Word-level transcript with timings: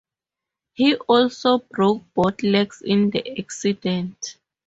He 0.73 0.95
also 0.95 1.59
broke 1.59 2.11
both 2.15 2.41
legs 2.41 2.81
in 2.81 3.11
the 3.11 3.37
accident. 3.39 4.37